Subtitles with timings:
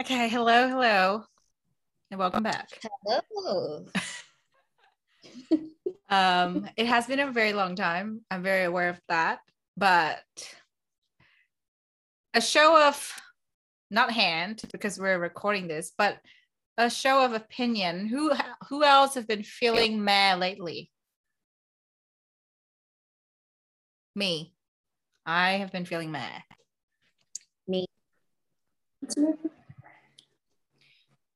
[0.00, 1.24] Okay, hello, hello,
[2.12, 2.68] and welcome back.
[3.04, 3.84] Hello.
[6.10, 8.22] Um, it has been a very long time.
[8.30, 9.40] I'm very aware of that,
[9.76, 10.22] but
[12.32, 13.12] a show of
[13.90, 16.18] not hand because we're recording this, but
[16.78, 18.06] a show of opinion.
[18.06, 18.32] Who
[18.70, 20.90] who else have been feeling meh lately?
[24.14, 24.54] Me.
[25.26, 26.40] I have been feeling meh.
[27.66, 27.84] Me.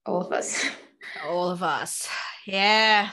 [0.07, 0.65] All of us.
[1.27, 2.09] All of us.
[2.47, 3.11] Yeah.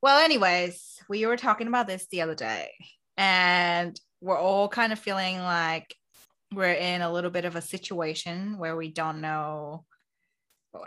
[0.00, 2.70] Well, anyways, we were talking about this the other day,
[3.16, 5.94] and we're all kind of feeling like
[6.54, 9.84] we're in a little bit of a situation where we don't know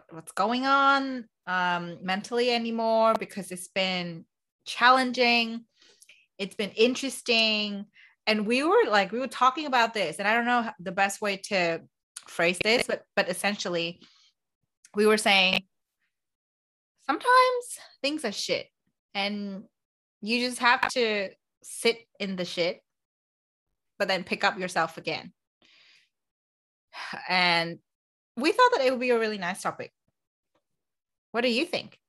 [0.09, 4.25] what's going on um, mentally anymore because it's been
[4.65, 5.65] challenging,
[6.37, 7.85] it's been interesting.
[8.27, 11.21] And we were like, we were talking about this, and I don't know the best
[11.21, 11.81] way to
[12.27, 13.99] phrase this, but but essentially,
[14.95, 15.63] we were saying
[17.05, 18.67] sometimes things are shit
[19.13, 19.63] and
[20.21, 21.29] you just have to
[21.63, 22.81] sit in the shit
[23.99, 25.31] but then pick up yourself again
[27.29, 27.79] and
[28.37, 29.91] we thought that it would be a really nice topic
[31.31, 31.99] what do you think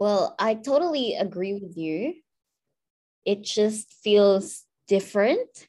[0.00, 2.14] Well, I totally agree with you.
[3.26, 5.68] It just feels different.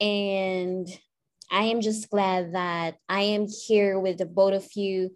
[0.00, 0.88] And
[1.50, 5.10] I am just glad that I am here with the both of you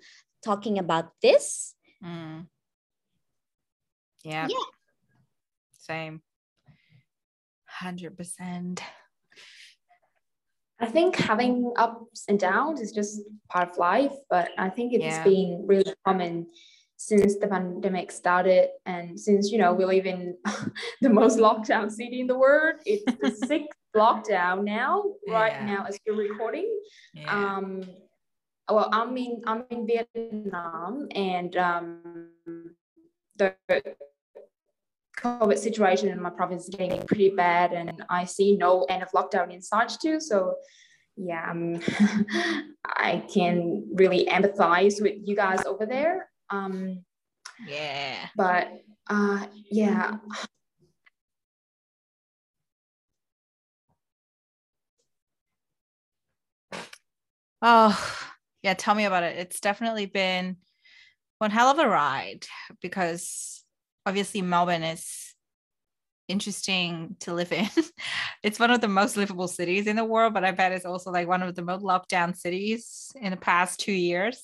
[0.44, 1.74] talking about this.
[2.04, 2.46] Mm.
[4.24, 4.48] Yeah.
[4.48, 4.56] Yeah.
[5.78, 6.22] Same.
[7.82, 8.80] 100%.
[10.80, 15.04] I think having ups and downs is just part of life, but I think it's
[15.04, 15.24] Yeah.
[15.24, 16.48] been really common
[16.96, 20.36] since the pandemic started and since you know we live in
[21.00, 25.66] the most lockdown city in the world it's the sixth lockdown now right Yeah.
[25.66, 26.68] now as you're recording
[27.14, 27.30] Yeah.
[27.56, 27.82] um
[28.70, 32.30] well i'm in i'm in vietnam and um
[33.36, 33.54] the
[35.18, 39.10] covid situation in my province is getting pretty bad and i see no end of
[39.10, 40.54] lockdown in sight too so
[41.16, 41.80] yeah um,
[42.86, 47.04] i can really empathize with you guys over there um
[47.66, 48.28] yeah.
[48.36, 48.68] but
[49.10, 50.16] uh yeah
[57.62, 57.98] Oh,
[58.62, 58.74] yeah.
[58.74, 59.38] Tell me about it.
[59.38, 60.56] It's definitely been
[61.38, 62.44] one hell of a ride
[62.80, 63.64] because
[64.06, 65.34] obviously Melbourne is
[66.28, 67.68] interesting to live in.
[68.42, 71.10] it's one of the most livable cities in the world, but I bet it's also
[71.10, 74.42] like one of the most locked down cities in the past two years.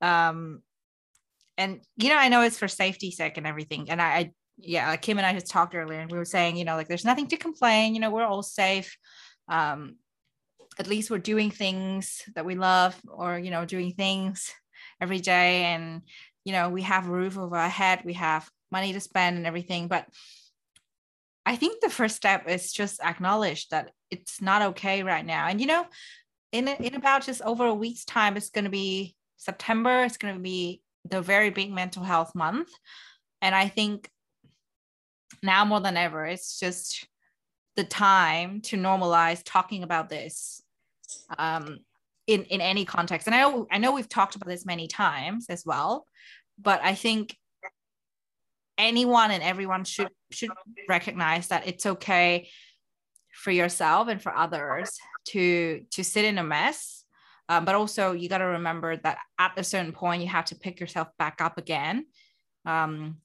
[0.00, 0.62] Um,
[1.58, 3.90] and you know, I know it's for safety sake and everything.
[3.90, 6.56] And I, I yeah, like Kim and I just talked earlier, and we were saying,
[6.56, 7.94] you know, like there's nothing to complain.
[7.94, 8.96] You know, we're all safe.
[9.48, 9.96] Um,
[10.80, 14.50] at least we're doing things that we love or you know doing things
[15.00, 15.64] every day.
[15.64, 16.02] And
[16.44, 19.46] you know we have a roof over our head we have money to spend and
[19.46, 19.86] everything.
[19.86, 20.06] But
[21.46, 25.46] i think the first step is just acknowledge that it's not okay right now.
[25.48, 25.86] And you know
[26.50, 30.34] in in about just over a week's time it's going to be september it's going
[30.34, 32.70] to be the very big mental health month.
[33.42, 34.10] And i think
[35.42, 37.06] now more than ever it's just
[37.76, 40.62] the time to normalize talking about this
[41.38, 41.78] um,
[42.26, 43.26] in in any context.
[43.26, 46.06] And I know I know we've talked about this many times as well,
[46.58, 47.36] but I think
[48.78, 50.50] anyone and everyone should should
[50.88, 52.48] recognize that it's okay
[53.32, 57.04] for yourself and for others to to sit in a mess.
[57.48, 60.54] Um, but also you got to remember that at a certain point you have to
[60.54, 62.06] pick yourself back up again.
[62.64, 63.16] Um,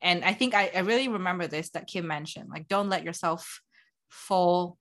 [0.00, 3.60] and I think I, I really remember this that Kim mentioned, like don't let yourself
[4.08, 4.76] fall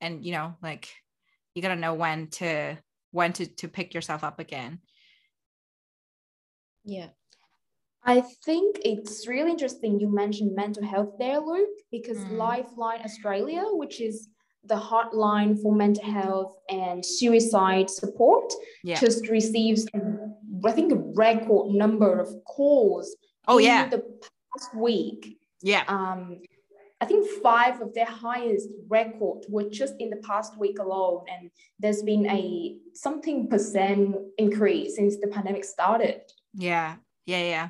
[0.00, 0.90] and you know like
[1.54, 2.76] you got to know when to
[3.12, 4.80] when to to pick yourself up again
[6.84, 7.08] Yeah.
[8.06, 12.36] I think it's really interesting you mentioned mental health there, Luke, because Mm.
[12.36, 14.28] Lifeline Australia, which is
[14.72, 18.52] the hotline for mental health and suicide support,
[18.82, 19.86] yeah just receives,
[20.68, 20.96] I think, a
[21.26, 23.06] record number of calls.
[23.48, 24.02] oh in yeah The
[24.52, 26.40] past week, yeah um,
[27.04, 31.50] I think five of their highest record were just in the past week alone, and
[31.78, 36.20] there's been a something percent increase since the pandemic started.
[36.54, 36.96] yeah
[37.26, 37.68] yeah yeah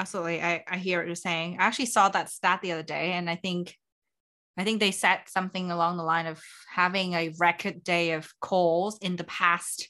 [0.00, 3.06] absolutely i i hear what you're saying i actually saw that stat the other day
[3.12, 3.64] and i think
[4.60, 6.38] i think they said something along the line of
[6.80, 9.88] having a record day of calls in the past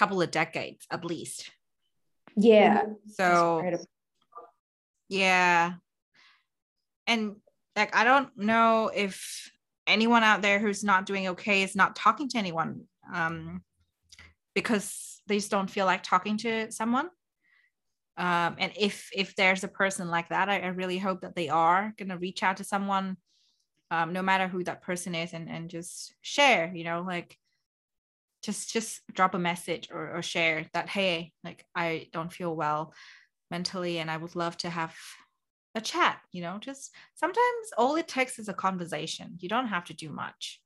[0.00, 1.50] couple of decades at least
[2.36, 2.82] Yeah.
[3.18, 3.62] so.
[5.08, 5.74] Yeah.
[7.06, 7.22] And
[7.76, 9.50] like, I don't know if
[9.86, 13.62] anyone out there who's not doing okay is not talking to anyone um,
[14.54, 17.08] because they just don't feel like talking to someone.
[18.16, 21.48] Um, and if if there's a person like that, I, I really hope that they
[21.48, 23.16] are gonna reach out to someone,
[23.90, 26.72] um, no matter who that person is, and and just share.
[26.72, 27.36] You know, like
[28.44, 32.94] just just drop a message or, or share that hey, like I don't feel well
[33.50, 34.94] mentally, and I would love to have
[35.74, 36.18] a chat.
[36.32, 39.36] You know, just sometimes all it takes is a conversation.
[39.40, 40.60] You don't have to do much.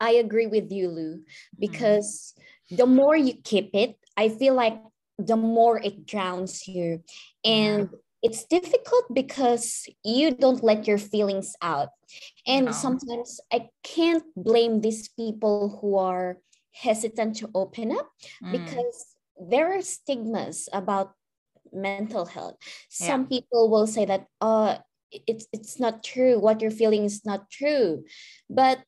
[0.00, 1.60] I agree with you, Lu, mm-hmm.
[1.60, 2.34] because
[2.72, 2.76] mm.
[2.76, 4.78] the more you keep it, I feel like
[5.18, 7.02] the more it drowns you.
[7.44, 7.98] And yeah.
[8.22, 11.90] it's difficult because you don't let your feelings out.
[12.46, 12.72] And no.
[12.72, 16.38] sometimes I can't blame these people who are
[16.72, 18.10] hesitant to open up
[18.42, 18.52] mm.
[18.52, 21.12] because there are stigmas about
[21.72, 22.56] mental health.
[22.88, 23.38] Some yeah.
[23.38, 24.78] people will say that, uh,
[25.26, 26.38] it's it's not true.
[26.38, 28.04] What you're feeling is not true.
[28.48, 28.80] But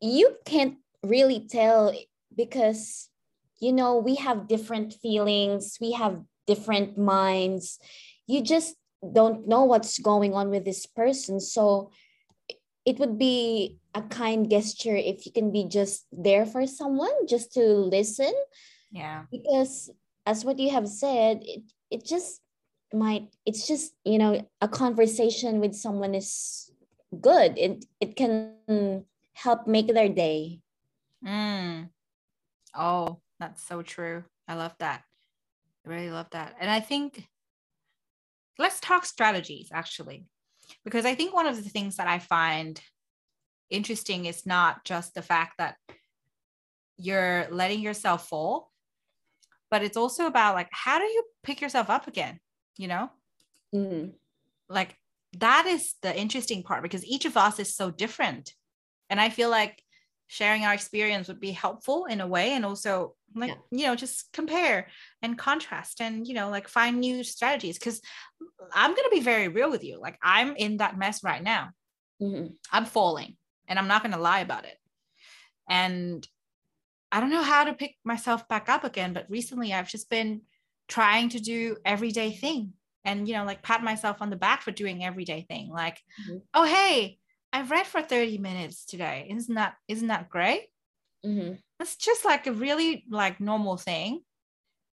[0.00, 1.92] you can't really tell
[2.34, 3.08] because
[3.60, 7.78] you know we have different feelings we have different minds
[8.26, 8.76] you just
[9.12, 11.90] don't know what's going on with this person so
[12.84, 17.52] it would be a kind gesture if you can be just there for someone just
[17.52, 18.32] to listen
[18.90, 19.90] yeah because
[20.26, 22.40] as what you have said it, it just
[22.92, 26.70] might it's just you know a conversation with someone is
[27.20, 28.54] good it it can
[29.36, 30.60] help make their day.
[31.24, 31.90] Mm.
[32.74, 34.24] Oh, that's so true.
[34.48, 35.02] I love that.
[35.84, 36.56] I really love that.
[36.58, 37.28] And I think
[38.58, 40.26] let's talk strategies actually,
[40.84, 42.80] because I think one of the things that I find
[43.68, 45.76] interesting is not just the fact that
[46.96, 48.70] you're letting yourself fall,
[49.70, 52.38] but it's also about like, how do you pick yourself up again?
[52.76, 53.10] You know?
[53.74, 54.12] Mm.
[54.68, 54.96] Like,
[55.38, 58.52] that is the interesting part because each of us is so different
[59.10, 59.82] and i feel like
[60.28, 63.78] sharing our experience would be helpful in a way and also like yeah.
[63.78, 64.88] you know just compare
[65.22, 68.00] and contrast and you know like find new strategies because
[68.72, 71.70] i'm going to be very real with you like i'm in that mess right now
[72.20, 72.46] mm-hmm.
[72.72, 73.36] i'm falling
[73.68, 74.76] and i'm not going to lie about it
[75.68, 76.26] and
[77.12, 80.40] i don't know how to pick myself back up again but recently i've just been
[80.88, 82.72] trying to do everyday thing
[83.04, 86.38] and you know like pat myself on the back for doing everyday thing like mm-hmm.
[86.54, 87.18] oh hey
[87.56, 89.28] I've read for 30 minutes today.
[89.30, 90.66] Isn't that isn't that great?
[91.24, 91.54] Mm-hmm.
[91.80, 94.20] It's just like a really like normal thing.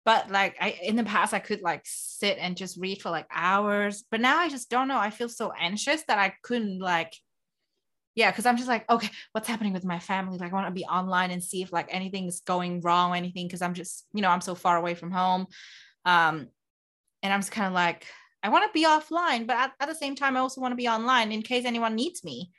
[0.05, 3.27] But like I in the past I could like sit and just read for like
[3.33, 4.03] hours.
[4.11, 4.99] But now I just don't know.
[4.99, 7.15] I feel so anxious that I couldn't like
[8.19, 10.39] yeah, because I'm just like, okay, what's happening with my family?
[10.39, 13.15] Like, I want to be online and see if like anything is going wrong or
[13.15, 15.47] anything, because I'm just, you know, I'm so far away from home.
[16.05, 16.49] Um,
[17.23, 18.07] and I'm just kind of like,
[18.43, 20.77] I want to be offline, but at, at the same time, I also want to
[20.77, 22.51] be online in case anyone needs me.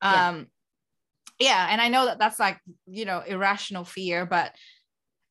[0.00, 0.46] Um,
[1.40, 1.48] yeah.
[1.48, 1.66] yeah.
[1.70, 4.54] And I know that that's like, you know, irrational fear, but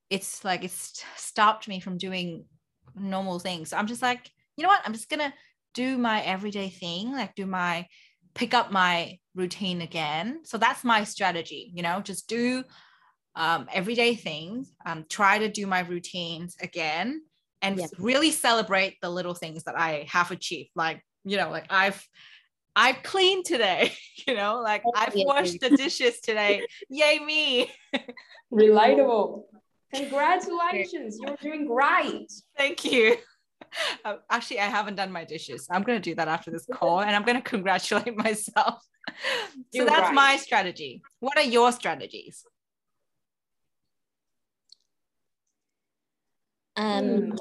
[0.09, 2.43] it's like, it's stopped me from doing
[2.97, 3.69] normal things.
[3.69, 4.81] So I'm just like, you know what?
[4.85, 5.33] I'm just going to
[5.73, 7.87] do my everyday thing, like do my,
[8.35, 10.41] pick up my routine again.
[10.43, 12.63] So that's my strategy, you know, just do
[13.35, 17.21] um, everyday things, um, try to do my routines again
[17.61, 17.87] and yeah.
[17.97, 20.69] really celebrate the little things that I have achieved.
[20.75, 22.05] Like, you know, like I've
[22.75, 23.93] I've cleaned today,
[24.27, 26.65] you know, like I've washed the dishes today.
[26.89, 27.71] Yay me.
[28.53, 29.43] Relatable.
[29.93, 31.19] Congratulations.
[31.21, 32.31] You're doing great.
[32.57, 33.15] Thank you.
[34.05, 35.67] Uh, actually, I haven't done my dishes.
[35.71, 38.83] I'm going to do that after this call and I'm going to congratulate myself.
[39.73, 40.13] so that's right.
[40.13, 41.01] my strategy.
[41.19, 42.45] What are your strategies?
[46.75, 47.33] Um,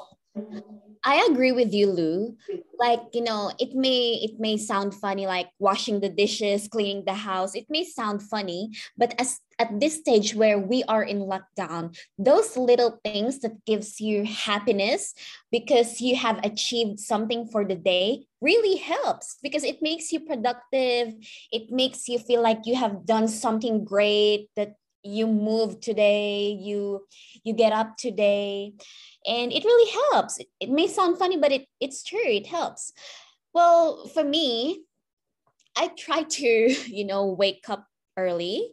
[1.04, 2.36] I agree with you, Lu.
[2.78, 7.14] Like, you know, it may it may sound funny, like washing the dishes, cleaning the
[7.14, 7.54] house.
[7.54, 12.56] It may sound funny, but as at this stage where we are in lockdown, those
[12.56, 15.14] little things that gives you happiness
[15.52, 21.14] because you have achieved something for the day really helps because it makes you productive.
[21.52, 27.06] It makes you feel like you have done something great that you move today you
[27.44, 28.72] you get up today
[29.26, 30.38] and it really helps.
[30.38, 32.20] It, it may sound funny but it, it's true.
[32.24, 32.92] It helps.
[33.54, 34.84] Well for me
[35.76, 36.46] i try to
[36.86, 38.72] you know wake up early.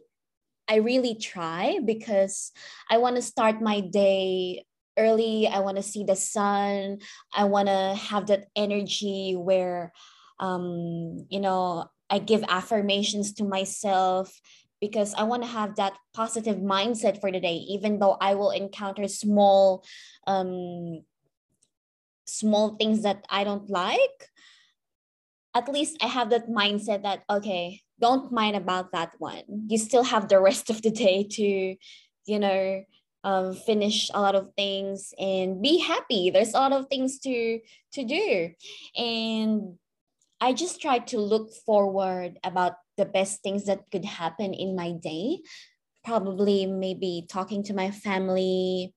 [0.68, 2.52] I really try because
[2.90, 4.64] i want to start my day
[4.98, 5.46] early.
[5.48, 6.98] I want to see the sun.
[7.32, 9.92] I want to have that energy where
[10.40, 14.40] um you know i give affirmations to myself
[14.80, 18.50] because I want to have that positive mindset for the day, even though I will
[18.50, 19.84] encounter small,
[20.26, 21.02] um,
[22.26, 24.28] small things that I don't like.
[25.54, 29.42] At least I have that mindset that okay, don't mind about that one.
[29.66, 31.76] You still have the rest of the day to
[32.26, 32.84] you know,
[33.24, 36.30] um, finish a lot of things and be happy.
[36.30, 37.60] There's a lot of things to
[37.92, 38.50] to do,
[38.96, 39.76] and
[40.40, 44.92] I just try to look forward about the best things that could happen in my
[44.92, 45.40] day.
[46.04, 48.94] Probably maybe talking to my family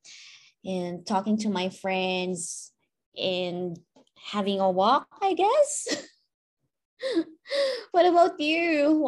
[0.65, 2.71] and talking to my friends
[3.17, 3.79] and
[4.15, 6.05] having a walk, I guess.
[7.91, 9.07] what about you?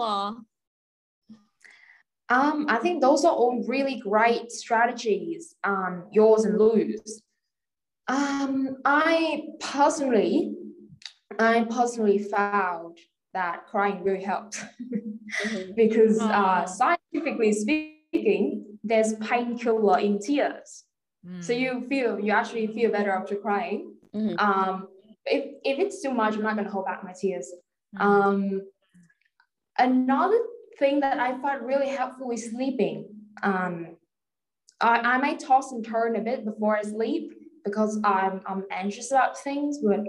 [2.29, 7.21] Um, I think those are all really great strategies, um, yours and Lu's.
[8.07, 10.53] Um, I personally,
[11.37, 12.97] I personally found
[13.35, 15.73] that crying really helps mm-hmm.
[15.75, 20.85] because uh, scientifically speaking, there's painkiller in tears.
[21.27, 21.43] Mm.
[21.43, 23.93] So you feel, you actually feel better after crying.
[24.15, 24.39] Mm-hmm.
[24.39, 24.87] Um,
[25.25, 27.51] if, if it's too much, I'm not gonna hold back my tears.
[27.97, 28.01] Mm.
[28.01, 28.61] Um,
[29.77, 30.39] another
[30.79, 33.07] thing that I find really helpful is sleeping.
[33.43, 33.97] Um,
[34.79, 37.33] I, I may toss and turn a bit before I sleep
[37.65, 40.01] because I'm, I'm anxious about things, but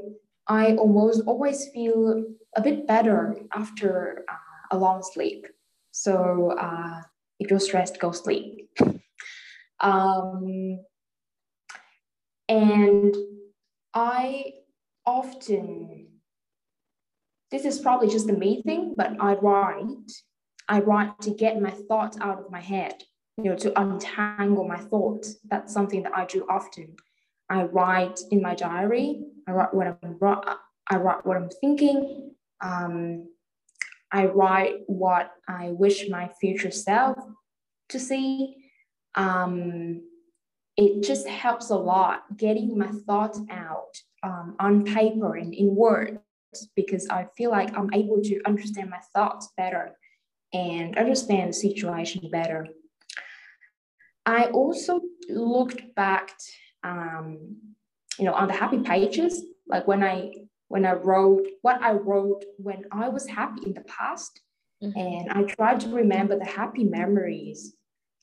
[0.48, 2.24] I almost always feel
[2.54, 5.46] a bit better after uh, a long sleep.
[5.90, 7.02] So uh,
[7.38, 8.70] if you're stressed, go sleep.
[9.80, 10.78] um,
[12.48, 13.14] and
[13.92, 14.52] I
[15.04, 16.08] often,
[17.50, 20.12] this is probably just a me thing, but I write
[20.68, 23.04] I write to get my thoughts out of my head,
[23.36, 25.36] you know, to untangle my thoughts.
[25.48, 26.96] That's something that I do often.
[27.48, 29.22] I write in my diary.
[29.46, 30.18] I write what I'm
[30.88, 32.34] I write what I'm thinking.
[32.60, 33.28] Um,
[34.12, 37.18] I write what I wish my future self
[37.88, 38.54] to see.
[39.14, 40.02] Um,
[40.76, 46.18] it just helps a lot getting my thoughts out um, on paper and in words
[46.74, 49.96] because I feel like I'm able to understand my thoughts better
[50.52, 52.66] and understand the situation better.
[54.24, 56.32] I also looked back,
[56.82, 57.56] um,
[58.18, 60.32] you know, on the happy pages, like when I
[60.68, 64.40] when I wrote what I wrote when I was happy in the past,
[64.82, 64.98] mm-hmm.
[64.98, 67.74] and I tried to remember the happy memories.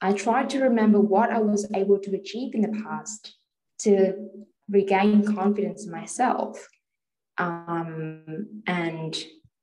[0.01, 3.37] I tried to remember what I was able to achieve in the past
[3.79, 4.27] to
[4.69, 6.67] regain confidence in myself.
[7.37, 9.15] Um, and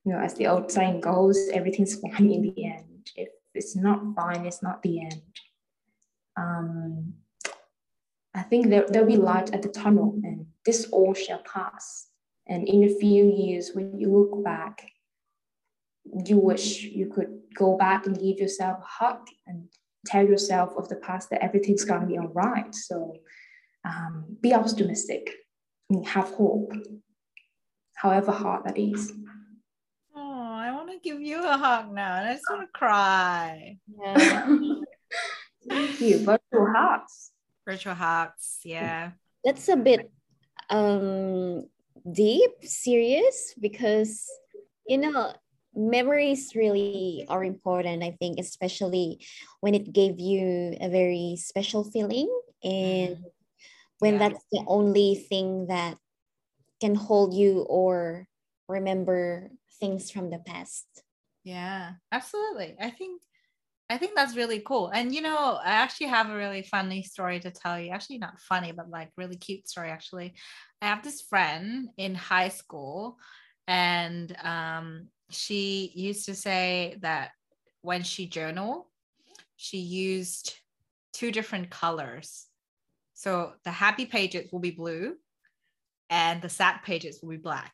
[0.05, 3.11] you know, as the old saying goes, everything's fine in the end.
[3.17, 5.23] If it's not fine, it's not the end.
[6.37, 7.15] Um,
[8.35, 12.09] I think there, there'll be light at the tunnel, and this all shall pass.
[12.47, 14.87] And in a few years, when you look back,
[16.27, 19.69] you wish you could go back and give yourself a hug and
[20.07, 22.75] tell yourself of the past that everything's going to be all right.
[22.75, 23.15] So
[23.85, 25.31] um, be optimistic
[25.89, 26.73] and have hope,
[27.97, 29.13] however hard that is
[30.15, 33.77] Oh, I want to give you a hug now, and I just want to cry.
[34.03, 34.57] Yeah.
[35.69, 36.19] Thank you.
[36.19, 37.31] Virtual hugs.
[37.71, 38.61] Virtual hugs.
[38.65, 39.13] Yeah.
[39.45, 40.11] That's a bit
[40.69, 41.67] um
[42.11, 44.27] deep, serious because
[44.87, 45.33] you know
[45.75, 48.03] memories really are important.
[48.03, 49.25] I think, especially
[49.61, 52.29] when it gave you a very special feeling,
[52.63, 53.35] and mm-hmm.
[53.99, 54.29] when yeah.
[54.29, 55.97] that's the only thing that
[56.81, 58.27] can hold you or
[58.69, 60.87] remember things from the past.
[61.45, 62.77] Yeah, absolutely.
[62.81, 63.23] I think
[63.91, 64.89] I think that's really cool.
[64.89, 67.91] And you know, I actually have a really funny story to tell you.
[67.91, 69.91] Actually, not funny, but like really cute story.
[69.91, 70.35] Actually,
[70.81, 73.19] I have this friend in high school,
[73.67, 77.31] and um, she used to say that
[77.83, 78.89] when she journal,
[79.57, 80.55] she used
[81.13, 82.47] two different colors.
[83.15, 85.17] So the happy pages will be blue,
[86.11, 87.73] and the sad pages will be black.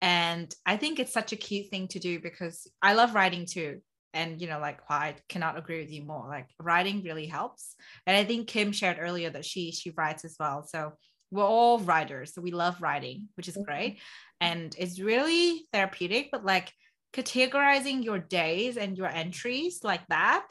[0.00, 3.82] And I think it's such a cute thing to do because I love writing too.
[4.14, 6.26] And, you know, like oh, I cannot agree with you more.
[6.28, 7.74] Like writing really helps.
[8.06, 10.66] And I think Kim shared earlier that she she writes as well.
[10.66, 10.92] So
[11.30, 12.32] we're all writers.
[12.32, 13.94] So we love writing, which is great.
[13.94, 14.52] Mm-hmm.
[14.52, 16.72] And it's really therapeutic, but like
[17.12, 20.46] categorizing your days and your entries like that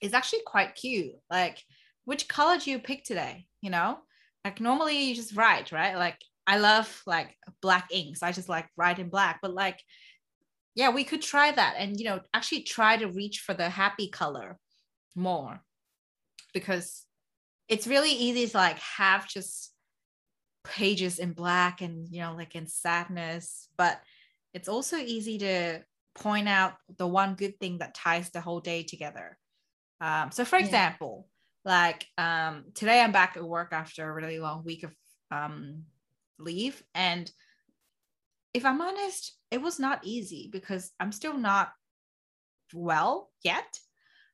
[0.00, 1.12] is actually quite cute.
[1.30, 1.62] Like,
[2.04, 3.46] which color do you pick today?
[3.62, 3.98] You know,
[4.44, 5.96] like normally you just write, right?
[5.96, 8.22] Like I love like black inks.
[8.22, 9.80] I just like write in black, but like,
[10.74, 14.08] yeah, we could try that and, you know, actually try to reach for the happy
[14.08, 14.58] color
[15.16, 15.62] more
[16.54, 17.06] because
[17.68, 19.72] it's really easy to like have just
[20.64, 24.00] pages in black and, you know, like in sadness, but
[24.54, 25.80] it's also easy to
[26.14, 29.38] point out the one good thing that ties the whole day together.
[30.00, 30.64] Um, so, for yeah.
[30.64, 31.28] example,
[31.64, 34.94] like um, today I'm back at work after a really long week of
[35.30, 35.84] um,
[36.38, 36.82] leave.
[36.94, 37.30] And
[38.54, 41.72] if I'm honest, it was not easy because I'm still not
[42.72, 43.78] well yet.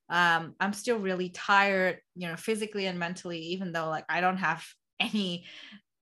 [0.09, 4.37] um, I'm still really tired, you know, physically and mentally, even though like I don't
[4.37, 4.65] have
[5.01, 5.47] any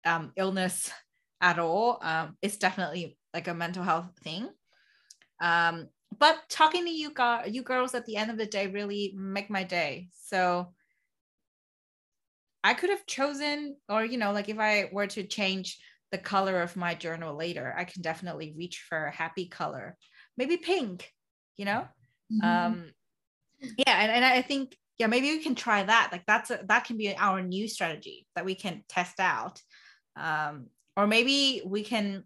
[0.05, 0.91] um, illness
[1.41, 1.99] at all.
[2.03, 4.49] Um, it's definitely like a mental health thing.
[5.41, 9.15] Um, but talking to you guys, you girls at the end of the day really
[9.17, 10.09] make my day.
[10.13, 10.73] So
[12.63, 15.79] I could have chosen, or you know, like if I were to change
[16.15, 19.97] the color of my journal later, I can definitely reach for a happy color,
[20.37, 21.11] maybe pink,
[21.57, 21.89] you know.
[22.33, 22.47] Mm-hmm.
[22.47, 22.85] Um,
[23.61, 26.11] yeah, and, and I think yeah, maybe we can try that.
[26.13, 29.61] Like that's a, that can be our new strategy that we can test out.
[30.15, 30.67] Um,
[30.97, 32.23] or maybe we can,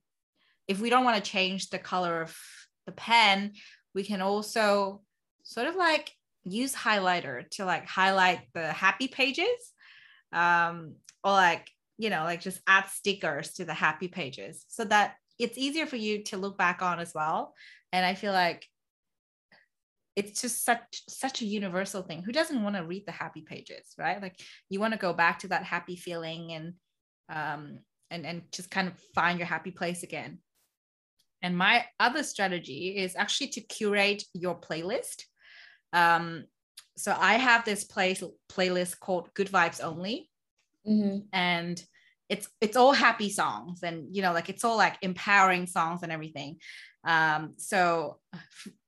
[0.66, 2.36] if we don't want to change the color of
[2.84, 3.52] the pen,
[3.94, 5.00] we can also
[5.44, 6.12] sort of like
[6.44, 9.72] use highlighter to like highlight the happy pages
[10.30, 15.16] um, or like you know like just add stickers to the happy pages so that
[15.38, 17.54] it's easier for you to look back on as well.
[17.92, 18.66] And i feel like
[20.16, 22.22] it's just such such a universal thing.
[22.22, 24.20] Who doesn't want to read the happy pages right?
[24.20, 26.72] Like you want to go back to that happy feeling and
[27.28, 30.38] um and and just kind of find your happy place again.
[31.40, 35.22] And my other strategy is actually to curate your playlist.
[35.92, 36.44] Um
[36.96, 40.28] so i have this place playlist called good vibes only
[40.86, 41.18] mm-hmm.
[41.32, 41.82] and
[42.28, 46.12] it's it's all happy songs and you know like it's all like empowering songs and
[46.12, 46.56] everything
[47.04, 48.18] um so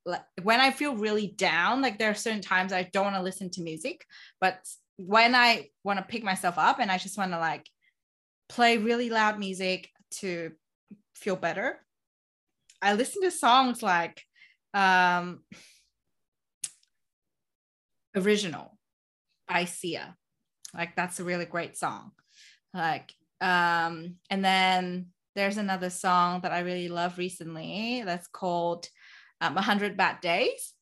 [0.04, 3.22] like when i feel really down like there are certain times i don't want to
[3.22, 4.04] listen to music
[4.40, 4.58] but
[4.96, 7.66] when i want to pick myself up and i just want to like
[8.48, 10.50] play really loud music to
[11.14, 11.78] feel better
[12.82, 14.22] i listen to songs like
[14.74, 15.40] um
[18.14, 18.76] original
[19.48, 20.16] by sia
[20.74, 22.12] like that's a really great song.
[22.74, 28.86] Like um and then there's another song that i really love recently that's called
[29.40, 30.74] um, 100 bad days.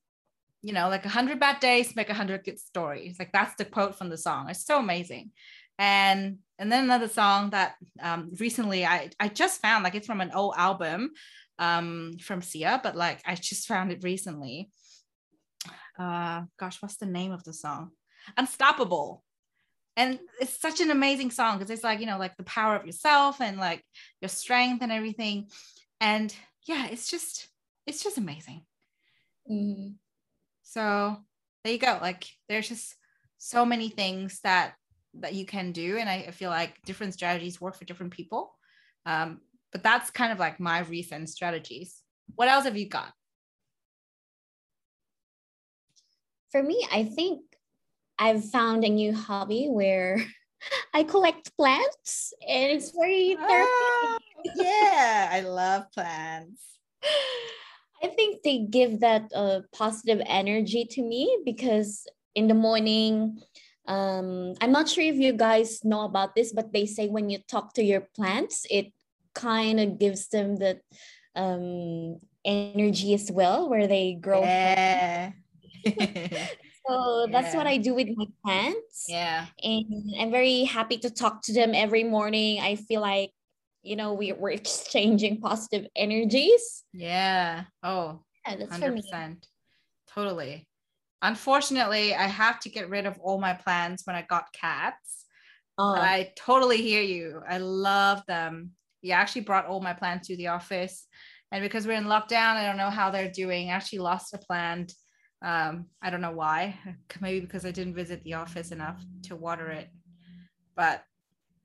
[0.62, 3.16] You know like 100 bad days make 100 good stories.
[3.18, 4.51] Like that's the quote from the song.
[4.51, 5.31] It's so amazing.
[5.79, 10.20] And and then another song that um, recently I, I just found like it's from
[10.20, 11.12] an old album
[11.61, 14.70] um, from sia but like i just found it recently.
[15.98, 17.92] Uh gosh what's the name of the song?
[18.37, 19.22] Unstoppable
[19.99, 22.87] and it's such an amazing song because it's like you know like the power of
[22.87, 23.83] yourself and like
[24.23, 25.49] your strength and everything.
[26.01, 26.35] And
[26.67, 27.49] yeah it's just
[27.85, 28.63] it's just amazing.
[29.51, 29.93] Mm-hmm.
[30.63, 31.17] so
[31.65, 31.99] there you go.
[32.01, 32.95] Like there's just
[33.39, 34.75] so many things that
[35.15, 38.55] that you can do and I, feel like different strategies work for different people.
[39.05, 39.41] Um,
[39.73, 42.03] but that's kind of like my recent strategies.
[42.37, 43.13] What else have you got?
[46.53, 47.48] For me i think
[48.18, 50.24] I've found a new hobby where
[50.94, 53.70] I collect plants and it's very therapeutic.
[54.02, 54.18] Oh,
[54.57, 56.78] yeah, I love plants.
[58.02, 63.40] I think they give that uh, positive energy to me because in the morning,
[63.87, 67.38] um, I'm not sure if you guys know about this, but they say when you
[67.48, 68.92] talk to your plants, it
[69.35, 70.81] kind of gives them the
[71.35, 74.42] um, energy as well, where they grow.
[74.42, 75.33] Yeah.
[76.88, 77.40] So yeah.
[77.40, 79.07] that's what I do with my plants.
[79.09, 79.46] Yeah.
[79.62, 82.61] And I'm very happy to talk to them every morning.
[82.61, 83.31] I feel like,
[83.83, 86.85] you know, we, we're exchanging positive energies.
[86.92, 87.64] Yeah.
[87.83, 89.44] Oh, yeah, that's 100%.
[90.14, 90.66] Totally.
[91.20, 95.27] Unfortunately, I have to get rid of all my plants when I got cats.
[95.77, 95.94] Oh.
[95.94, 97.42] But I totally hear you.
[97.48, 98.72] I love them.
[99.03, 101.07] Yeah, I actually brought all my plants to the office.
[101.53, 103.70] And because we're in lockdown, I don't know how they're doing.
[103.70, 104.92] I actually lost a plant
[105.42, 106.79] um, I don't know why.
[107.20, 109.88] Maybe because I didn't visit the office enough to water it.
[110.77, 111.03] But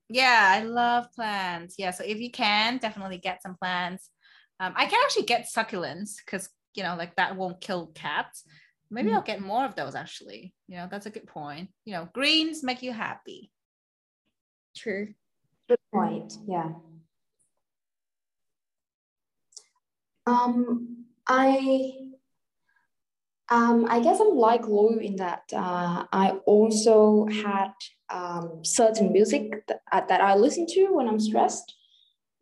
[0.08, 1.76] yeah, I love plants.
[1.78, 4.10] Yeah, so if you can, definitely get some plants.
[4.60, 8.44] Um, I can actually get succulents because you know, like that won't kill cats.
[8.90, 9.14] Maybe mm.
[9.14, 10.52] I'll get more of those actually.
[10.68, 11.70] You know, that's a good point.
[11.84, 13.50] You know, greens make you happy.
[14.76, 15.14] True.
[15.68, 16.34] Good point.
[16.46, 16.72] Yeah.
[20.26, 22.13] Um, I
[23.50, 27.72] um, I guess I'm like Lu in that uh, I also had
[28.10, 31.74] um, certain music that, uh, that I listen to when I'm stressed,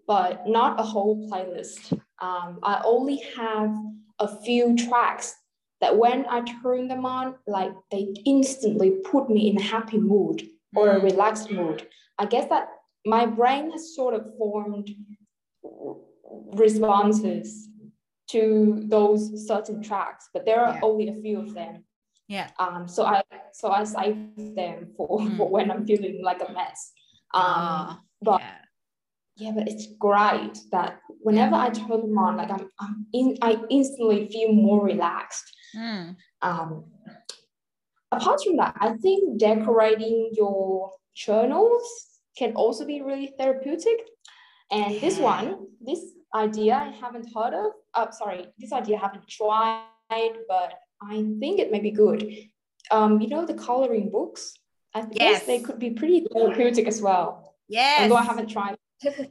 [0.07, 1.93] but not a whole playlist.
[2.21, 3.75] Um, I only have
[4.21, 5.35] a few tracks
[5.81, 10.47] that when I turn them on, like they instantly put me in a happy mood
[10.77, 11.03] or a mm.
[11.03, 11.87] relaxed mood.
[12.19, 12.69] I guess that
[13.05, 14.89] my brain has sort of formed
[16.53, 17.69] responses
[18.33, 20.81] to those certain tracks, but there are yeah.
[20.83, 21.85] only a few of them.
[22.29, 22.49] Yeah.
[22.59, 22.89] Um.
[22.89, 25.37] So I so I save them for, mm.
[25.37, 26.93] for when I'm feeling like a mess.
[27.35, 27.43] Um.
[27.45, 28.55] Uh, but yeah.
[29.37, 31.63] yeah, but it's great that whenever yeah.
[31.63, 35.45] I turn them on, like I'm, I'm in, I instantly feel more relaxed.
[35.77, 36.17] Mm.
[36.43, 36.85] Um.
[38.11, 41.83] apart from that, I think decorating your journals
[42.37, 44.09] can also be really therapeutic.
[44.71, 46.01] And this one, this
[46.35, 47.73] idea I haven't heard of.
[47.95, 52.33] Uh, sorry, this idea I haven't tried, but I think it may be good.
[52.91, 54.55] Um, you know the coloring books.
[54.95, 55.47] I guess yes.
[55.47, 57.55] they could be pretty therapeutic as well.
[57.69, 58.03] Yes.
[58.03, 58.77] Although I haven't tried.
[59.05, 59.27] I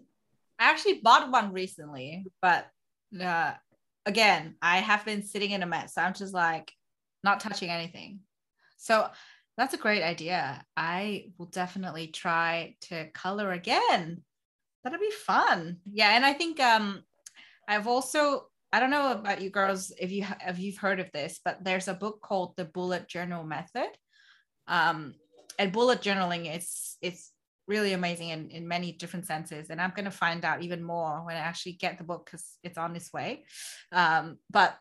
[0.60, 2.67] actually bought one recently, but
[3.19, 3.54] uh,
[4.06, 5.95] again, I have been sitting in a mess.
[5.95, 6.71] So I'm just like
[7.24, 8.19] not touching anything.
[8.78, 9.08] So
[9.58, 10.63] that's a great idea.
[10.76, 14.24] I will definitely try to color again.
[14.84, 15.78] That'll be fun.
[15.91, 17.04] Yeah, and I think um
[17.67, 21.39] I've also I don't know about you girls if you if you've heard of this,
[21.43, 23.89] but there's a book called The Bullet Journal Method.
[24.67, 25.15] Um
[25.60, 27.31] and bullet journaling is it's
[27.67, 31.23] really amazing in, in many different senses and i'm going to find out even more
[31.23, 33.45] when i actually get the book because it's on its way
[33.91, 34.75] um, but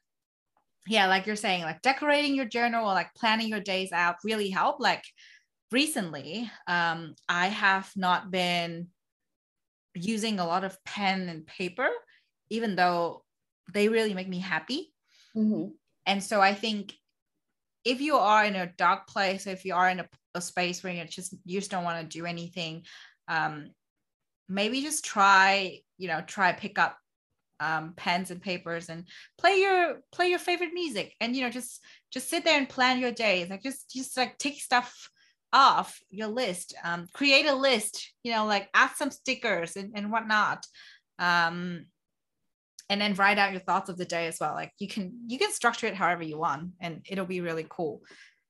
[0.86, 4.48] yeah like you're saying like decorating your journal or like planning your days out really
[4.48, 5.04] help like
[5.70, 8.88] recently um, i have not been
[9.94, 11.88] using a lot of pen and paper
[12.48, 13.22] even though
[13.72, 14.92] they really make me happy.
[15.36, 15.68] Mm-hmm.
[16.06, 16.92] and so i think
[17.84, 20.92] if you are in a dark place if you are in a, a space where
[20.92, 22.82] you just you just don't want to do anything
[23.28, 23.70] um,
[24.48, 26.98] maybe just try you know try pick up
[27.60, 29.06] um, pens and papers and
[29.38, 31.80] play your play your favorite music and you know just
[32.10, 35.10] just sit there and plan your days like just just like take stuff
[35.52, 40.10] off your list um, create a list you know like add some stickers and, and
[40.10, 40.66] whatnot.
[41.20, 41.86] Um,
[42.90, 44.52] and then write out your thoughts of the day as well.
[44.52, 48.02] Like you can you can structure it however you want and it'll be really cool.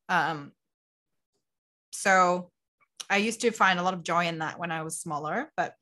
[0.08, 0.52] Um,
[1.92, 2.50] so
[3.10, 5.74] i used to find a lot of joy in that when i was smaller but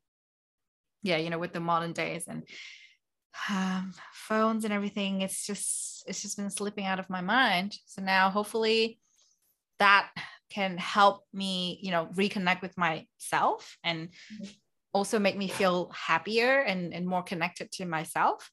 [1.03, 2.43] yeah you know with the modern days and
[3.49, 7.77] um, phones and everything it's just it's just been slipping out of my mind.
[7.87, 8.99] So now hopefully
[9.79, 10.11] that
[10.51, 14.45] can help me you know reconnect with myself and mm-hmm.
[14.93, 18.51] Also make me feel happier and, and more connected to myself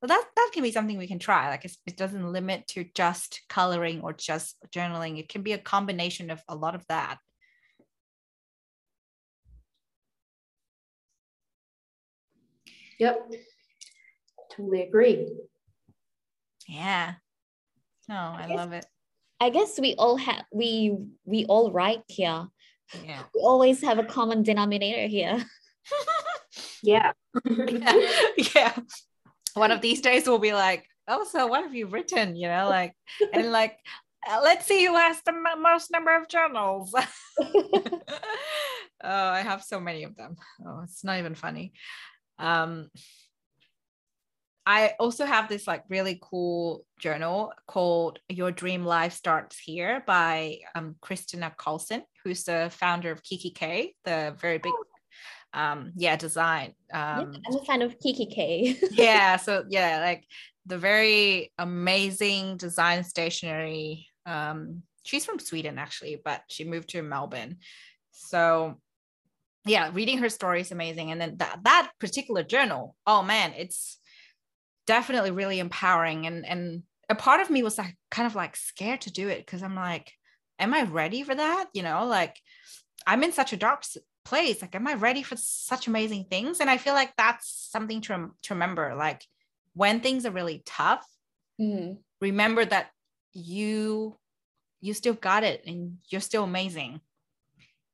[0.00, 3.42] so that that can be something we can try like it doesn't limit to just
[3.48, 7.18] coloring or just journaling it can be a combination of a lot of that
[12.98, 13.18] yep
[14.56, 15.28] totally agree.
[16.68, 17.14] Yeah.
[18.10, 18.86] oh I, I love it.
[19.40, 22.46] I guess we all have we we all write here.
[23.04, 23.22] Yeah.
[23.34, 25.44] We always have a common denominator here.
[26.82, 27.12] yeah.
[27.44, 28.08] yeah.
[28.54, 28.72] yeah.
[29.54, 32.36] One of these days we'll be like, oh, so what have you written?
[32.36, 32.92] You know, like,
[33.32, 33.78] and like,
[34.28, 36.94] uh, let's see who has the most number of journals.
[37.40, 38.00] oh,
[39.02, 40.36] I have so many of them.
[40.66, 41.72] Oh, it's not even funny.
[42.38, 42.88] Um,
[44.66, 50.58] I also have this like really cool journal called Your Dream Life Starts Here by
[50.74, 54.72] um, Kristina Karlsson, who's the founder of kikki.K, the very big
[55.54, 60.24] um yeah design um yeah, i'm a fan of kikki.K yeah so yeah like
[60.66, 67.58] the very amazing design stationery um she's from sweden actually but she moved to melbourne.
[68.10, 68.80] So
[69.66, 73.98] yeah reading her story is amazing and then that that particular journal oh man it's
[74.86, 79.00] definitely really empowering and and a part of me was like kind of like scared
[79.02, 80.12] to do it because i'm like
[80.58, 81.66] am i ready for that?
[81.72, 82.36] You know like
[83.06, 83.84] i'm in such a dark
[84.24, 86.60] place like am i ready for such amazing things?
[86.60, 89.24] And i feel like that's something to, to remember like
[89.74, 91.06] when things are really tough
[91.60, 91.94] mm-hmm.
[92.20, 92.90] remember that
[93.32, 94.16] you
[94.80, 97.00] you still got it and you're still amazing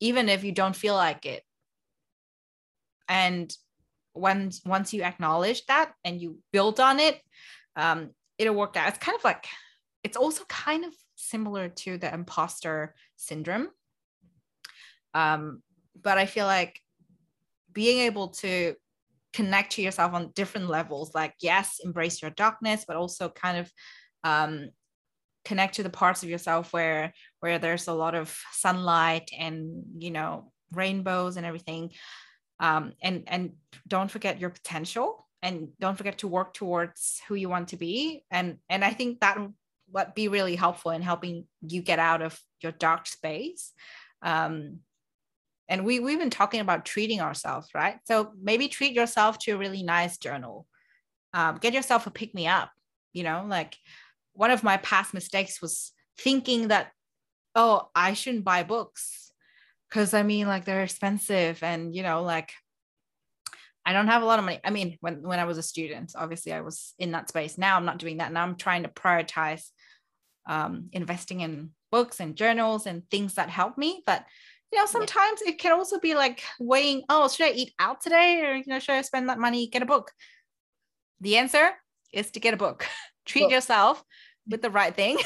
[0.00, 1.44] even if you don't feel like it.
[3.08, 3.54] And
[4.14, 7.20] once once you acknowledge that and you build on it
[7.76, 8.88] um, it'll work out.
[8.88, 9.46] It's kind of like
[10.02, 13.68] it's also kind of similar to the imposter syndrome.
[15.14, 15.62] Um,
[16.02, 16.80] but i feel like
[17.72, 18.74] being able to
[19.32, 23.70] connect to yourself on different levels like yes embrace your darkness but also kind of
[24.24, 24.70] um,
[25.44, 30.10] connect to the parts of yourself where where there's a lot of sunlight and you
[30.10, 31.92] know rainbows and everything.
[32.58, 33.52] Um, and and
[33.88, 38.24] don't forget your potential and don't forget to work towards who you want to be.
[38.30, 39.38] And and i think that
[39.92, 43.72] would be really helpful in helping you get out of your dark space.
[44.22, 44.80] Um,
[45.70, 49.58] and we, we've been talking about treating ourselves right so maybe treat yourself to a
[49.58, 50.66] really nice journal
[51.32, 52.70] um, get yourself a pick me up
[53.12, 53.76] you know like
[54.34, 56.92] one of my past mistakes was thinking that
[57.54, 59.30] oh i shouldn't buy books
[59.90, 62.52] because I mean, like they're expensive, and you know, like
[63.84, 64.60] I don't have a lot of money.
[64.64, 67.58] I mean, when when I was a student, obviously I was in that space.
[67.58, 68.32] Now I'm not doing that.
[68.32, 69.68] Now I'm trying to prioritize
[70.48, 74.02] um, investing in books and journals and things that help me.
[74.06, 74.24] But
[74.72, 78.42] you know, sometimes it can also be like weighing, oh, should I eat out today?
[78.44, 80.12] Or you know, should I spend that money, get a book?
[81.20, 81.70] The answer
[82.12, 82.86] is to get a book.
[83.26, 84.02] Treat yourself
[84.48, 85.18] with the right thing.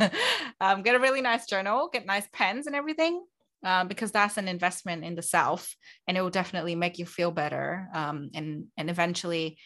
[0.60, 3.22] um, get a really nice journal, get nice pens and everything.
[3.64, 5.76] Um, because that's an investment in the self
[6.08, 9.56] and it will definitely make you feel better um, and and eventually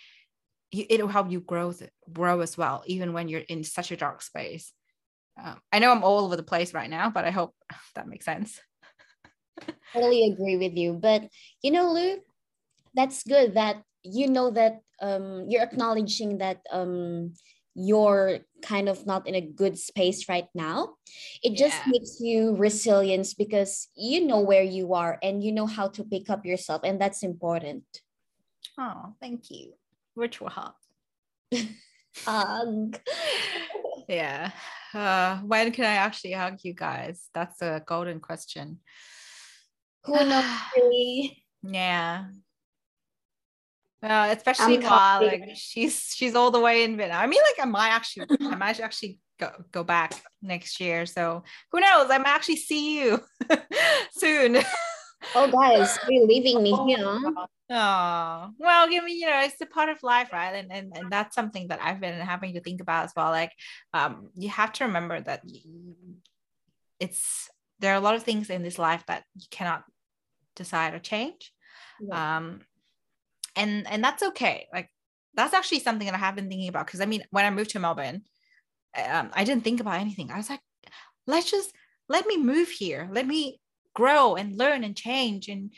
[0.70, 1.72] it'll help you grow
[2.12, 4.74] grow as well even when you're in such a dark space
[5.42, 7.54] um, i know i'm all over the place right now but i hope
[7.94, 8.60] that makes sense
[9.92, 11.28] totally agree with you but
[11.62, 12.18] you know Lu
[12.94, 17.34] that's good that you know that um, you're acknowledging that um,
[17.74, 20.94] you're kind of not in a good space right now
[21.42, 21.68] it yeah.
[21.68, 26.04] just makes you resilience because you know where you are and you know how to
[26.04, 27.84] pick up yourself and that's important
[28.78, 29.72] oh thank you
[30.16, 30.72] virtual hug.
[32.24, 32.98] hug.
[34.08, 34.50] yeah.
[34.94, 37.28] Uh, when can I actually hug you guys?
[37.34, 38.78] That's a golden question.
[40.06, 40.44] Who knows,
[40.76, 41.42] really?
[41.62, 42.26] Yeah.
[44.02, 47.20] Uh, especially while like she's she's all the way in Vietnam.
[47.20, 51.06] I mean, like I might actually I might actually go, go back next year.
[51.06, 51.42] So
[51.72, 52.10] who knows?
[52.10, 53.20] I might actually see you
[54.12, 54.58] soon.
[55.34, 57.32] oh guys, you're leaving me here.
[57.68, 60.54] Oh, well, give me you know, it's a part of life, right?
[60.54, 63.30] And, and and that's something that I've been having to think about as well.
[63.30, 63.52] Like,
[63.92, 65.42] um, you have to remember that
[67.00, 67.48] it's
[67.80, 69.82] there are a lot of things in this life that you cannot
[70.56, 71.52] decide or change.
[72.00, 72.38] Yeah.
[72.38, 72.60] Um,
[73.54, 74.66] and and that's okay.
[74.72, 74.90] Like,
[75.34, 77.70] that's actually something that I have been thinking about because I mean, when I moved
[77.70, 78.22] to Melbourne,
[78.96, 80.30] um, I didn't think about anything.
[80.30, 80.60] I was like,
[81.26, 81.72] let's just
[82.08, 83.08] let me move here.
[83.12, 83.60] Let me
[83.94, 85.72] grow and learn and change and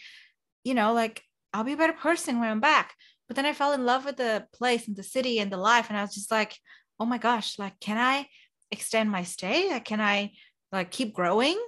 [0.65, 2.95] you know like I'll be a better person when I'm back.
[3.27, 5.89] But then I fell in love with the place and the city and the life.
[5.89, 6.57] And I was just like,
[6.99, 8.27] oh my gosh, like, can I
[8.71, 9.71] extend my stay?
[9.71, 10.33] like, Can I
[10.73, 11.59] like keep growing?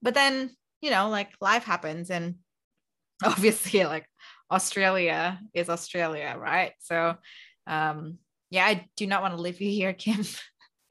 [0.00, 0.50] But then,
[0.82, 2.34] you know, like life happens and
[3.24, 4.06] obviously like
[4.50, 6.72] Australia is Australia, right?
[6.80, 7.16] So
[7.66, 8.18] um
[8.50, 10.22] yeah, I do not want to live here, Kim.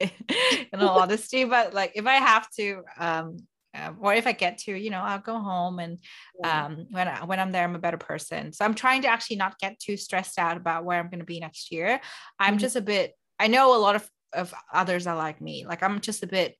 [0.72, 3.36] in all honesty, but like if I have to, um,
[3.74, 5.98] um, or if I get to, you know, I'll go home and
[6.44, 8.52] um, when I, when I'm there, I'm a better person.
[8.52, 11.24] So I'm trying to actually not get too stressed out about where I'm going to
[11.24, 12.00] be next year.
[12.38, 12.58] I'm mm-hmm.
[12.58, 13.14] just a bit.
[13.38, 15.64] I know a lot of of others are like me.
[15.66, 16.56] Like I'm just a bit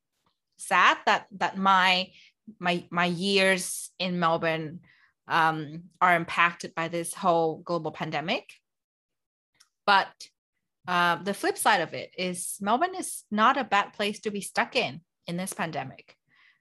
[0.59, 2.11] sad that that my
[2.59, 4.81] my my years in Melbourne
[5.29, 8.53] um, are impacted by this whole global pandemic.
[9.87, 10.09] But
[10.87, 14.41] uh, the flip side of it is Melbourne is not a bad place to be
[14.41, 16.17] stuck in in this pandemic.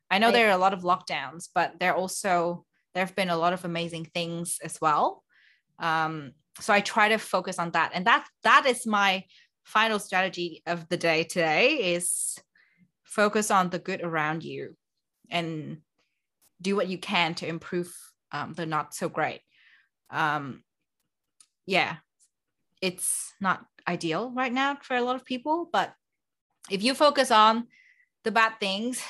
[0.10, 0.34] I know right.
[0.34, 3.66] there are a lot of lockdowns, but there also there have been a lot of
[3.66, 5.24] amazing things as well.
[5.80, 9.24] Um, so I try to focus on that, and that that is my
[9.64, 12.38] final strategy of the day today is
[13.04, 14.76] focus on the good around you
[15.32, 15.78] and
[16.62, 17.92] do what you can to improve
[18.32, 19.42] um, the not so great.
[20.10, 20.64] Um,
[21.66, 21.98] yeah,
[22.82, 25.94] it's not ideal right now for a lot of people, but
[26.70, 27.68] if you focus on
[28.24, 29.02] the bad things,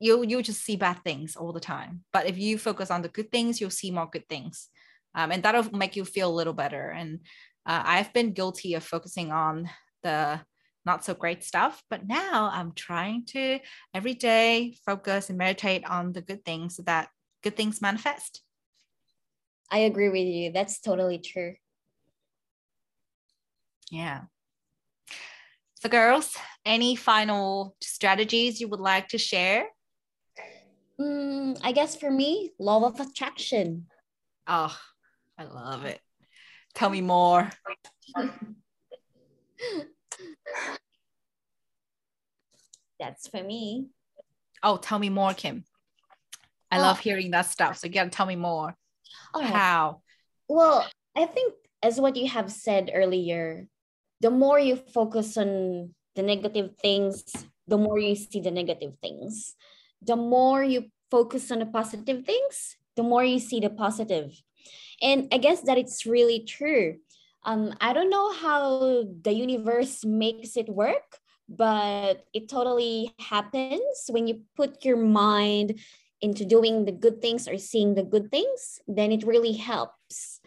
[0.00, 2.04] you you just see bad things all the time.
[2.12, 4.68] But if you focus on the good things you'll see more good things.
[5.14, 6.90] Um, and that'll make you feel a little better.
[6.90, 7.20] And
[7.64, 9.68] uh, i've been guilty of focusing on
[10.02, 10.40] the
[10.86, 13.58] not so great stuff but now i'm trying to
[13.92, 17.08] every day focus and meditate on the good things so that
[17.42, 18.42] good things manifest
[19.70, 21.54] i agree with you that's totally true
[23.90, 24.22] yeah
[25.74, 29.66] so girls any final strategies you would like to share
[31.00, 33.86] Mm, I guess for me, law of attraction.
[34.46, 34.74] Oh,
[35.36, 36.00] I love it.
[36.74, 37.50] Tell me more.
[42.98, 43.88] That's for me.
[44.62, 45.64] Oh, tell me more, Kim.
[46.70, 46.82] I oh.
[46.82, 47.76] love hearing that stuff.
[47.76, 48.74] So you gotta tell me more.
[49.34, 50.02] Oh, How?
[50.48, 53.68] Well, I think as what you have said earlier,
[54.20, 57.24] the more you focus on the negative things,
[57.68, 59.54] the more you see the negative things
[60.02, 64.32] the more you focus on the positive things, the more you see the positive.
[65.02, 66.96] And I guess that it's really true.
[67.46, 74.26] Um, I don't know how the universe makes it work, but it totally happens when
[74.26, 75.78] you put your mind
[76.20, 80.40] into doing the good things or seeing the good things, then it really helps.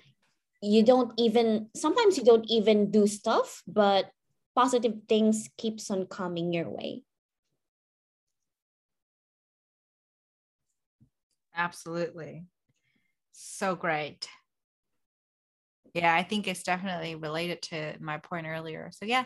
[0.61, 4.11] You don't even, sometimes you don't even do stuff, but
[4.55, 7.03] positive things keeps on coming your way.
[11.55, 12.45] Absolutely.
[13.31, 14.27] So great.
[15.99, 18.89] Yeah, I think it's definitely related to my point earlier.
[18.93, 19.25] So, yeah,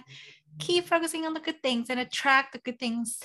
[0.60, 3.20] keep focusing on the good things and attract the good things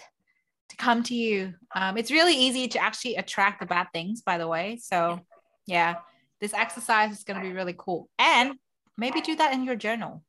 [0.68, 1.54] to come to you.
[1.74, 4.78] Um, it's really easy to actually attract the bad things, by the way.
[4.82, 5.20] So,
[5.66, 5.96] yeah,
[6.40, 8.08] this exercise is going to be really cool.
[8.18, 8.54] And
[8.96, 10.22] maybe do that in your journal.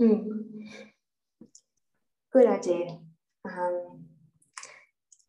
[0.00, 0.68] Mm.
[2.32, 2.98] Good idea.
[3.44, 4.06] Um,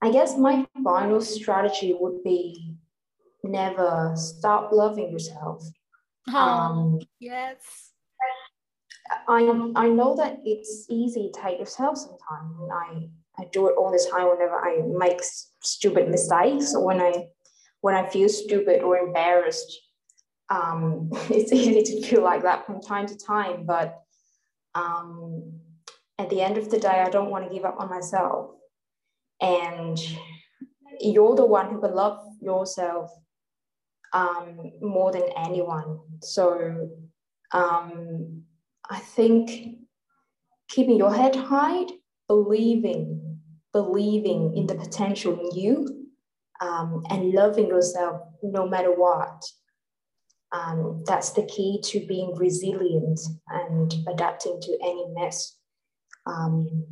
[0.01, 2.75] I guess my final strategy would be
[3.43, 5.63] never stop loving yourself.
[6.29, 7.91] Oh, um, yes.
[9.27, 13.75] I I know that it's easy to hate yourself sometimes, and I I do it
[13.77, 15.21] all the time whenever I make
[15.61, 17.27] stupid mistakes or when I
[17.81, 19.71] when I feel stupid or embarrassed.
[20.49, 24.01] Um, it's easy to feel like that from time to time, but
[24.73, 25.59] um,
[26.17, 28.51] at the end of the day, I don't want to give up on myself.
[29.41, 29.97] And
[30.99, 33.11] you're the one who can love yourself
[34.15, 35.99] um, more than anyone.
[36.21, 36.89] So
[37.51, 38.43] um,
[38.89, 39.78] I think
[40.69, 41.86] keeping your head high,
[42.28, 43.39] believing,
[43.73, 46.08] believing in the potential in you,
[46.62, 49.43] um, and loving yourself no matter what.
[50.54, 55.58] Um, that's the key to being resilient and adapting to any mess
[56.25, 56.86] um,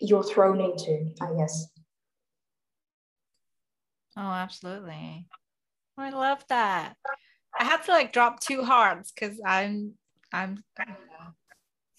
[0.00, 1.68] you're thrown into, I guess.
[4.16, 5.28] Oh, absolutely.
[5.96, 6.94] I love that.
[7.58, 9.94] I had to like drop two hearts because I'm
[10.32, 10.58] I'm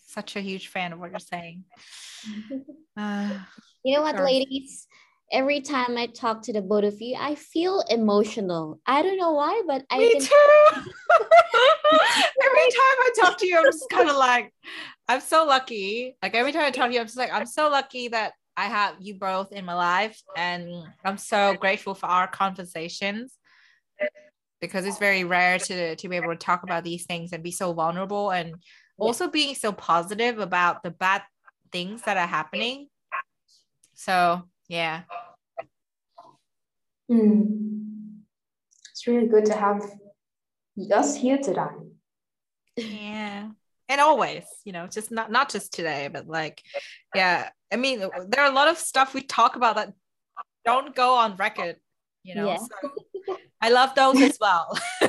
[0.07, 1.63] such a huge fan of what you're saying.
[2.97, 3.29] Uh,
[3.83, 4.31] you know what, sorry.
[4.31, 4.87] ladies?
[5.29, 8.79] Every time I talk to the both of you, I feel emotional.
[8.87, 10.21] I don't know why, but I Me can...
[10.21, 10.29] too.
[11.91, 14.53] every time I talk to you, I'm just kind of like,
[15.09, 16.15] I'm so lucky.
[16.23, 18.67] Like every time I talk to you, I'm just like, I'm so lucky that I
[18.67, 20.69] have you both in my life, and
[21.03, 23.37] I'm so grateful for our conversations
[24.61, 27.51] because it's very rare to to be able to talk about these things and be
[27.51, 28.55] so vulnerable and
[28.97, 31.21] also being so positive about the bad
[31.71, 32.87] things that are happening.
[33.93, 35.03] So yeah.
[37.11, 38.23] Mm.
[38.89, 39.83] it's really good to have
[40.91, 41.67] us here today.
[42.77, 43.49] Yeah.
[43.87, 46.61] And always you know just not not just today but like
[47.13, 47.49] yeah.
[47.71, 49.93] I mean there are a lot of stuff we talk about that
[50.65, 51.75] don't go on record
[52.25, 52.57] you know yeah.
[52.57, 54.77] so I love those as well.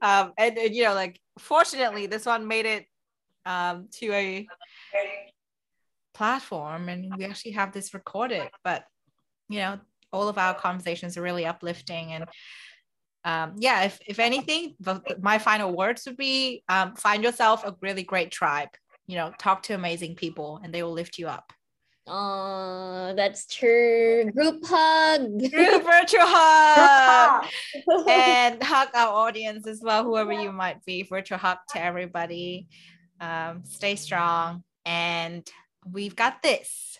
[0.00, 2.86] um, and, and, you know, like fortunately, this one made it
[3.44, 4.46] um, to a
[6.14, 8.48] platform, and we actually have this recorded.
[8.62, 8.84] But
[9.48, 9.80] you know,
[10.12, 12.24] all of our conversations are really uplifting, and
[13.24, 17.76] um, yeah, if if anything, the, my final words would be: um, find yourself a
[17.82, 18.70] really great tribe.
[19.06, 21.52] You know, talk to amazing people, and they will lift you up.
[22.06, 24.30] Oh, that's true.
[24.30, 25.38] Group hug.
[25.38, 27.46] Group virtual hug.
[28.08, 31.02] and hug our audience as well, whoever you might be.
[31.02, 32.68] Virtual hug to everybody.
[33.20, 34.64] Um, stay strong.
[34.84, 35.48] And
[35.90, 36.93] we've got this.